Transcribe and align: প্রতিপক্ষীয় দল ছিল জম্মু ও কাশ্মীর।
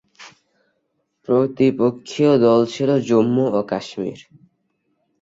প্রতিপক্ষীয় 1.27 2.33
দল 2.45 2.61
ছিল 2.65 2.89
জম্মু 3.07 3.45
ও 3.49 3.59
কাশ্মীর। 3.71 4.19